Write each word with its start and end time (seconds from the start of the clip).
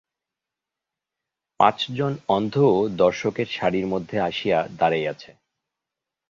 পাঁচজন 1.59 2.13
অন্ধও 2.27 2.73
দর্শকের 2.97 3.47
সারির 3.51 3.85
মধ্যে 3.87 4.17
আসিয়া 4.19 4.59
দাঁড়াইয়াছে। 4.79 5.31